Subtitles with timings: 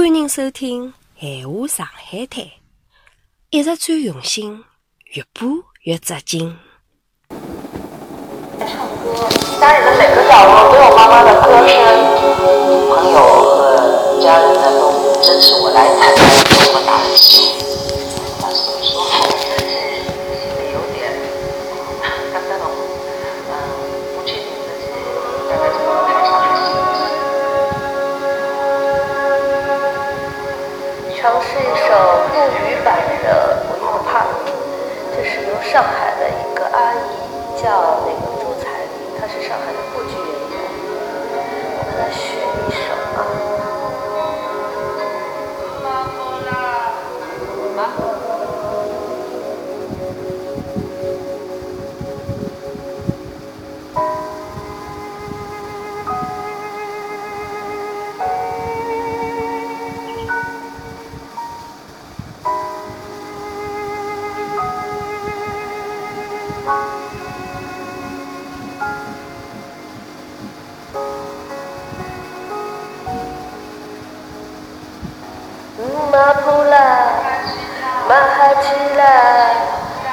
[0.00, 2.42] 欢迎收听《闲话上海滩》，
[3.50, 4.64] 一直最用心，
[5.12, 5.46] 越播
[5.82, 6.56] 越扎劲。
[7.28, 7.36] 唱
[9.04, 9.28] 歌，
[9.60, 11.76] 家里的每个角落都有妈妈的歌声。
[12.88, 16.22] 朋友和家人呢，都支持我来参加
[16.64, 17.14] 这么大的
[35.70, 38.29] 上海的一个阿姨叫那个
[78.96, 79.54] 来，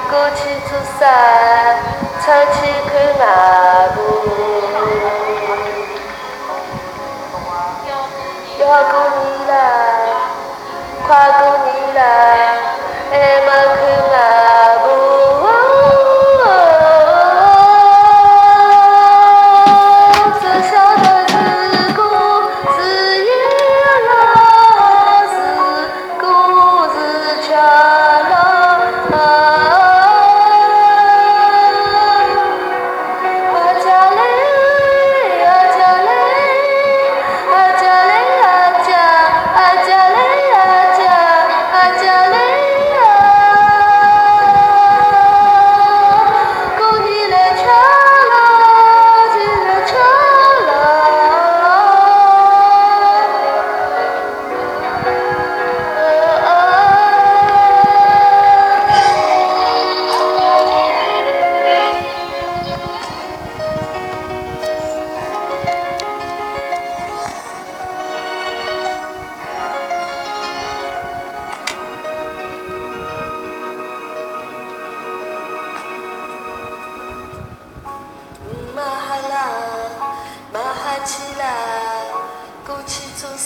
[0.10, 1.06] 过去做啥？
[2.20, 3.24] 唱起去马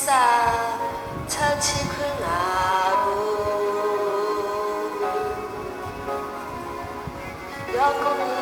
[0.02, 0.12] 去做啥？
[1.28, 1.96] 唱起困
[2.28, 2.30] 阿
[3.06, 3.08] 布。
[7.78, 8.41] 要过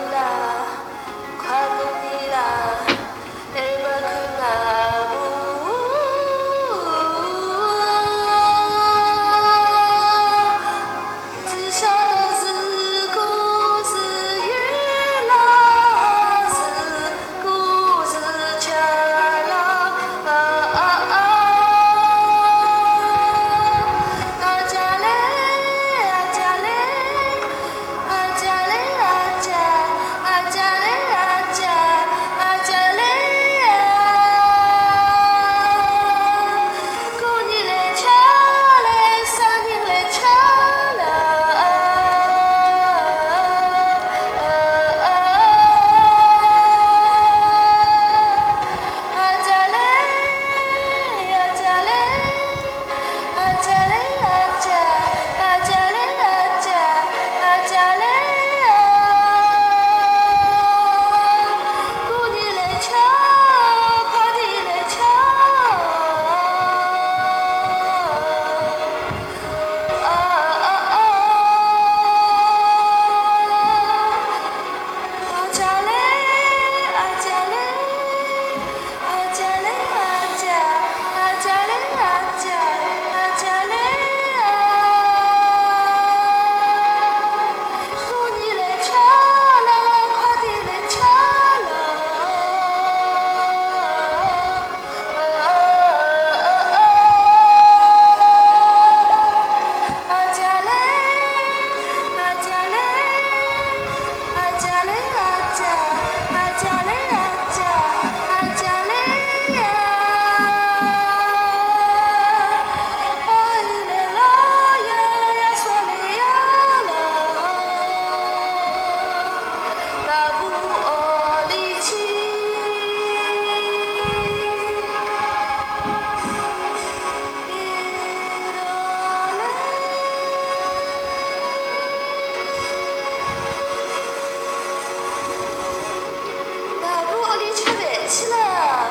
[138.09, 138.35] 去了，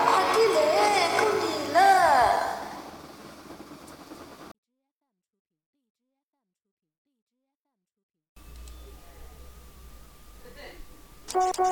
[0.06, 0.60] 快点来，
[1.18, 1.42] 过年
[1.72, 1.76] 了。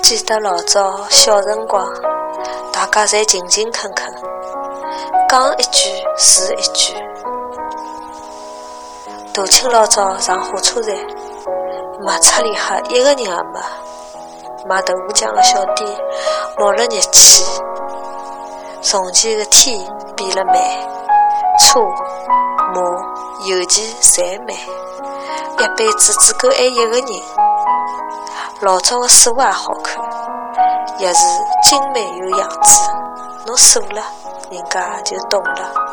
[0.02, 1.86] 记得老早小辰光，
[2.72, 4.12] 大家侪勤勤恳恳，
[5.28, 5.88] 讲一句
[6.18, 6.94] 是一句。
[9.32, 10.96] 大清老早上火车站，
[12.04, 13.85] 马车里哈一个人也没。
[14.68, 15.88] 卖豆腐浆的小店
[16.58, 17.44] 冒了热气。
[18.82, 19.78] 从前的天
[20.16, 20.54] 变了慢，
[21.58, 21.80] 车
[22.74, 22.80] 马
[23.46, 24.56] 邮件侪慢，
[25.58, 27.04] 一辈子只够爱一个人。
[28.60, 30.02] 老早的锁也好看，
[30.98, 31.26] 也是
[31.62, 32.90] 精美有样子。
[33.46, 34.02] 侬锁了，
[34.50, 35.85] 人家就懂了。